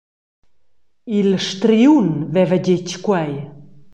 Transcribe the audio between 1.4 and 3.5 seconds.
striun veva detg quei.